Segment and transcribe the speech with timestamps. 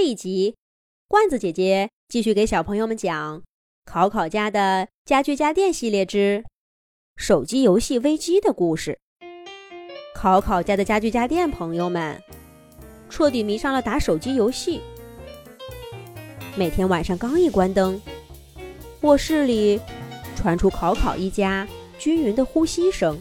[0.00, 0.54] 这一集，
[1.08, 3.38] 罐子姐姐继续给小朋友们讲
[3.84, 6.44] 《考考家的家具家电系列之
[7.16, 9.00] 手机游戏危机》的故事。
[10.14, 12.22] 考考家的家具家电朋友们
[13.10, 14.80] 彻底迷上了打手机游戏，
[16.56, 18.00] 每天晚上刚一关灯，
[19.00, 19.80] 卧室里
[20.36, 21.66] 传出考考一家
[21.98, 23.18] 均匀的呼吸声，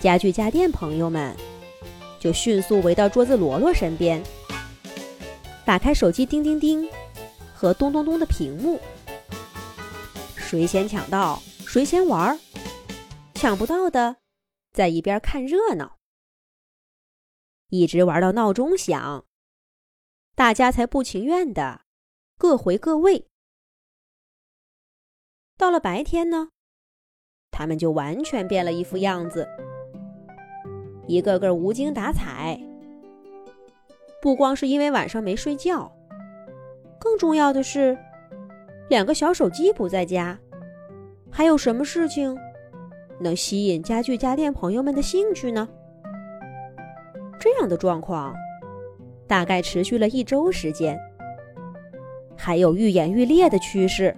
[0.00, 1.34] 家具家电朋友们
[2.20, 4.22] 就迅速围到桌子罗罗身边。
[5.64, 6.86] 打开手机，叮叮叮，
[7.54, 8.78] 和咚咚咚的屏幕，
[10.36, 12.38] 谁先抢到谁先玩儿，
[13.34, 14.16] 抢不到的
[14.72, 15.96] 在一边看热闹，
[17.68, 19.24] 一直玩到闹钟响，
[20.34, 21.86] 大家才不情愿的
[22.36, 23.28] 各回各位。
[25.56, 26.50] 到了白天呢，
[27.50, 29.48] 他们就完全变了一副样子，
[31.08, 32.60] 一个个无精打采。
[34.24, 35.92] 不光是因为晚上没睡觉，
[36.98, 37.94] 更重要的是，
[38.88, 40.38] 两个小手机不在家，
[41.30, 42.34] 还有什么事情
[43.20, 45.68] 能吸引家具家电朋友们的兴趣呢？
[47.38, 48.34] 这样的状况
[49.26, 50.98] 大概持续了一周时间，
[52.34, 54.16] 还有愈演愈烈的趋势。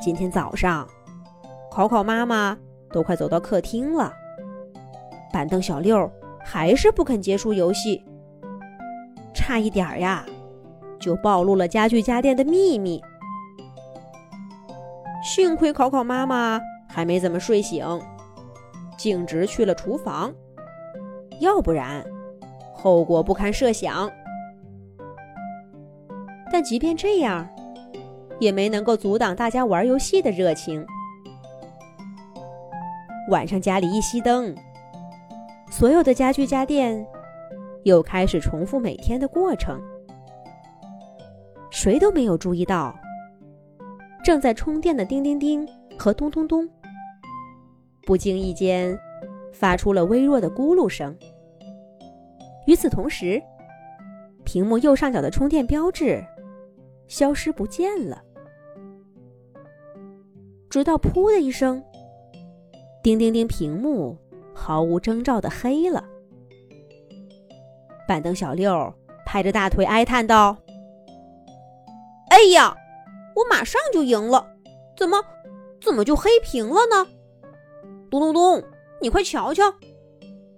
[0.00, 0.86] 今天早上，
[1.72, 2.56] 考考妈妈
[2.92, 4.12] 都快走到客厅了，
[5.32, 8.00] 板凳小六还是不肯结束游戏。
[9.42, 10.24] 差一点儿呀，
[11.00, 13.02] 就暴露了家具家电的秘密。
[15.24, 17.84] 幸亏考考妈妈还没怎么睡醒，
[18.96, 20.32] 径直去了厨房，
[21.40, 22.04] 要不然
[22.72, 24.08] 后果不堪设想。
[26.52, 27.48] 但即便这样，
[28.38, 30.86] 也没能够阻挡大家玩游戏的热情。
[33.28, 34.54] 晚上家里一熄灯，
[35.68, 37.04] 所有的家具家电。
[37.84, 39.80] 又开始重复每天的过程，
[41.70, 42.94] 谁都没有注意到，
[44.24, 45.66] 正在充电的叮叮叮
[45.98, 46.68] 和咚咚咚，
[48.06, 48.96] 不经意间
[49.52, 51.16] 发出了微弱的咕噜声。
[52.66, 53.42] 与此同时，
[54.44, 56.24] 屏幕右上角的充电标志
[57.08, 58.22] 消失不见了，
[60.70, 61.82] 直到“噗”的一声，
[63.02, 64.16] 叮叮叮，屏幕
[64.54, 66.04] 毫无征兆的黑了。
[68.06, 68.92] 板凳小六
[69.24, 70.56] 拍着大腿哀叹道
[72.30, 72.76] ：“哎呀，
[73.34, 74.54] 我马上就赢了，
[74.96, 75.24] 怎么，
[75.80, 77.06] 怎么就黑屏了呢？
[78.10, 78.62] 咚咚咚，
[79.00, 79.62] 你快瞧瞧！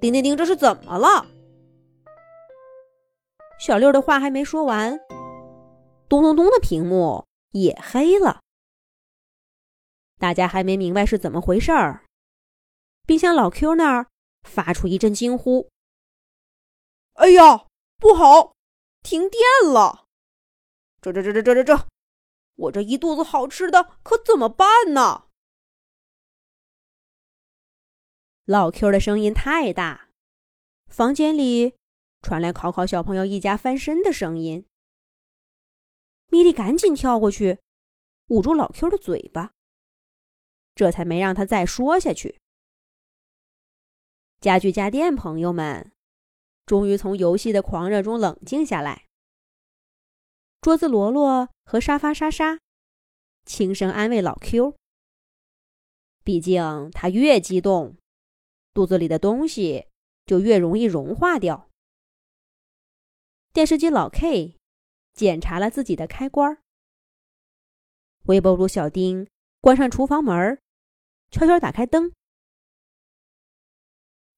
[0.00, 1.26] 叮叮叮，这是怎么了？”
[3.60, 4.98] 小六的话还没说完，
[6.08, 8.40] 咚咚咚的屏幕也黑了。
[10.18, 12.02] 大家还没明白是怎么回事儿，
[13.06, 14.06] 冰箱老 Q 那儿
[14.42, 15.68] 发出一阵惊呼。
[17.14, 18.56] 哎呀，不好，
[19.02, 19.40] 停电
[19.72, 20.08] 了！
[21.00, 21.86] 这这这这这这这，
[22.56, 25.28] 我这一肚子好吃的可怎么办呢？
[28.44, 30.08] 老 Q 的声音太大，
[30.88, 31.76] 房间里
[32.20, 34.66] 传来考考小朋友一家翻身的声音。
[36.26, 37.60] 米莉赶紧跳过去，
[38.26, 39.52] 捂住老 Q 的嘴巴，
[40.74, 42.40] 这才没让他再说下去。
[44.40, 45.93] 家具家电朋友们。
[46.66, 49.06] 终于从游戏的狂热中冷静下来。
[50.60, 52.58] 桌子罗罗和沙发莎莎
[53.44, 54.74] 轻声安慰老 Q：“
[56.24, 57.98] 毕竟他越激动，
[58.72, 59.88] 肚子里的东西
[60.24, 61.68] 就越容易融化掉。”
[63.52, 64.56] 电视机老 K
[65.12, 66.58] 检查了自己的开关。
[68.22, 69.28] 微波炉小丁
[69.60, 70.58] 关上厨房门，
[71.30, 72.10] 悄悄打开灯。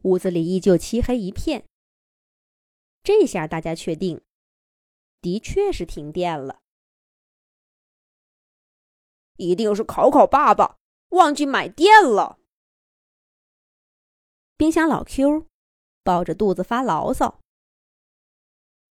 [0.03, 1.65] 屋子里依旧漆黑一片。
[3.07, 4.21] 这下大家确定，
[5.21, 6.61] 的确是停电了。
[9.37, 10.77] 一定是考考爸爸
[11.11, 12.41] 忘记买电了。
[14.57, 15.47] 冰箱老 Q
[16.03, 17.39] 抱着肚子发牢骚：“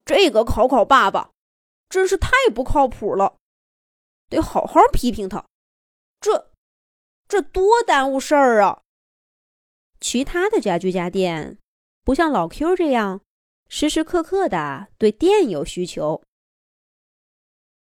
[0.06, 1.32] 这个考考爸爸
[1.90, 3.38] 真是太不靠谱了，
[4.30, 5.46] 得好好批评他。
[6.22, 6.54] 这
[7.28, 8.84] 这多耽误事儿啊！”
[10.00, 11.60] 其他的家具家电
[12.06, 13.20] 不像老 Q 这样。
[13.68, 16.22] 时时刻刻的对电有需求，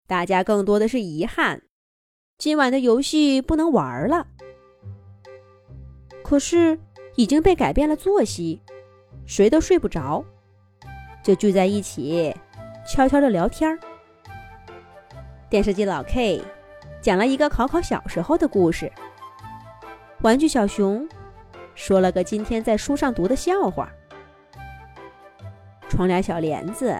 [0.07, 1.63] 大家更多的是遗憾，
[2.37, 4.27] 今晚的游戏不能玩了。
[6.21, 6.77] 可是
[7.15, 8.61] 已经被改变了作息，
[9.25, 10.23] 谁都睡不着，
[11.23, 12.35] 就聚在一起
[12.85, 13.79] 悄悄的聊天儿。
[15.49, 16.43] 电视机老 K
[17.01, 18.91] 讲了一个考考小时候的故事，
[20.21, 21.07] 玩具小熊
[21.73, 23.91] 说了个今天在书上读的笑话。
[25.89, 26.95] 窗帘小帘子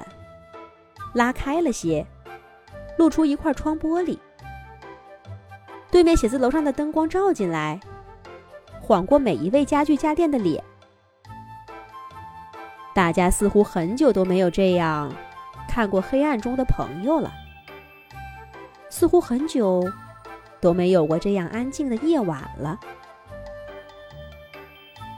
[1.13, 2.05] 拉开了些，
[2.97, 4.17] 露出一块窗玻璃。
[5.89, 7.79] 对面写字楼上的灯光照进来，
[8.81, 10.63] 晃过每一位家具家电的脸。
[12.93, 15.13] 大家似乎很久都没有这样
[15.67, 17.31] 看过黑暗中的朋友了，
[18.89, 19.83] 似乎很久
[20.59, 22.77] 都没有过这样安静的夜晚了。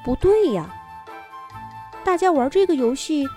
[0.04, 0.70] 不对呀，
[2.04, 3.28] 大家玩这个游戏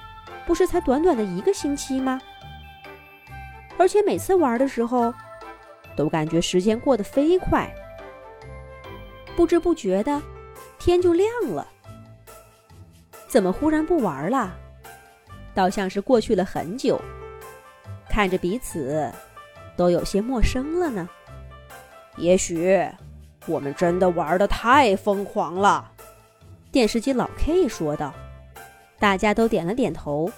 [0.47, 2.21] 不是才短短的一个星期吗？
[3.79, 5.13] 而且每次玩的时候。
[5.97, 7.73] 都感觉时间过得飞快，
[9.37, 10.21] 不知不觉的
[10.77, 11.65] 天就亮了。
[13.29, 14.53] 怎么忽然不玩了？
[15.55, 17.01] 倒像是过去了很久，
[18.09, 19.09] 看着彼此
[19.77, 21.09] 都有些陌生了呢。
[22.17, 22.85] 也许
[23.47, 25.93] 我们真的玩的太疯狂了。
[26.73, 28.13] 电视机老 K 说道。
[29.05, 30.31] 大家都点了点头。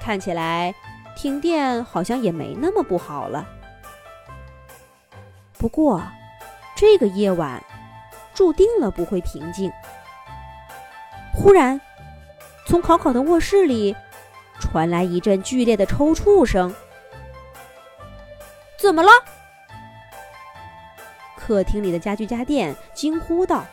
[0.00, 0.74] 看起来
[1.14, 3.46] 停电好像也没那么不好了。
[5.56, 6.02] 不过，
[6.74, 7.62] 这个夜晚
[8.34, 9.70] 注定了不会平静。
[11.32, 11.80] 忽然，
[12.66, 13.94] 从考考的卧室里
[14.58, 16.74] 传来一阵剧烈的抽搐声。
[18.76, 19.08] 怎么了？
[21.36, 23.64] 客厅里的家具家电惊呼道。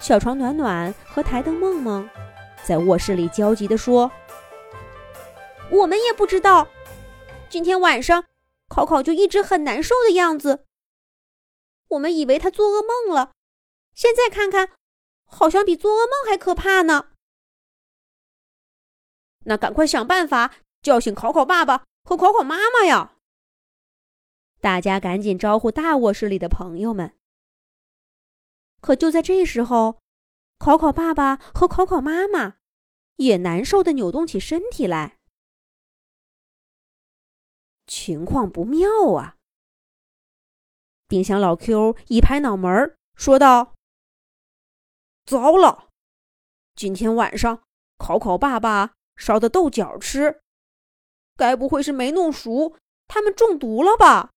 [0.00, 2.08] 小床暖暖和台灯梦梦
[2.64, 4.10] 在卧室里焦急地说
[5.70, 6.66] ：“我们也不知道，
[7.48, 8.24] 今天晚上。”
[8.70, 10.64] 考考就一直很难受的样子，
[11.88, 13.32] 我们以为他做噩梦了，
[13.96, 14.76] 现在看看，
[15.24, 17.08] 好像比做噩梦还可怕呢。
[19.46, 23.16] 那赶快想办法叫醒考考爸爸和考考妈妈呀！
[24.60, 27.16] 大家赶紧招呼大卧室里的朋友们。
[28.80, 30.00] 可就在这时候，
[30.58, 32.56] 考考爸爸和考考妈妈
[33.16, 35.18] 也难受的扭动起身体来。
[37.86, 39.36] 情况不妙啊！
[41.08, 43.74] 冰箱老 Q 一拍脑门说道
[45.26, 45.88] ：“糟了，
[46.76, 47.64] 今天晚上
[47.98, 50.40] 考考爸爸烧的豆角吃，
[51.36, 52.76] 该不会是没弄熟，
[53.08, 54.30] 他们中毒了吧？”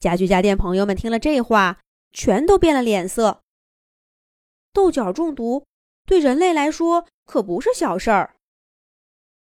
[0.00, 1.80] 家具家电朋友们听了这话，
[2.12, 3.42] 全都变了脸色。
[4.72, 5.66] 豆角中毒
[6.04, 8.36] 对人类来说可不是小事儿，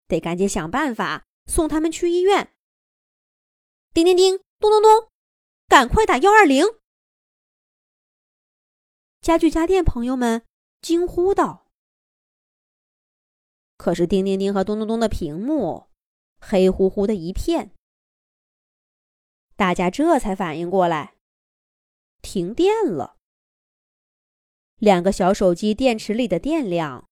[0.07, 2.55] 得赶紧想办法送他们去医院。
[3.93, 5.11] 叮叮叮，咚咚咚，
[5.69, 6.65] 赶快打幺二零！
[9.21, 10.47] 家具家电朋友们
[10.81, 11.67] 惊呼道。
[13.77, 15.89] 可是叮叮叮和咚咚咚的屏幕
[16.41, 17.75] 黑乎乎的一片，
[19.57, 21.17] 大家这才反应过来，
[22.23, 23.16] 停电了。
[24.79, 27.09] 两个小手机电池里的电量，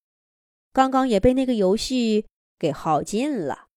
[0.72, 2.26] 刚刚也被那个游戏
[2.58, 3.68] 给耗尽了。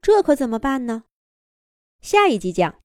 [0.00, 1.04] 这可怎么办呢？
[2.00, 2.72] 下一集讲。